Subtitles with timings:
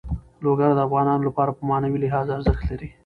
[0.43, 2.89] لوگر د افغانانو لپاره په معنوي لحاظ ارزښت لري.